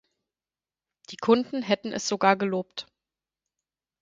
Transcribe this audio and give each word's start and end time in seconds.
Die 1.11 1.17
Kunden 1.17 1.61
hätten 1.61 1.93
es 1.93 2.07
sogar 2.07 2.35
gelobt. 2.35 2.87